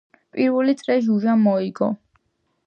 [0.37, 1.91] პირველი წრე ჟუჟამ მოიგო.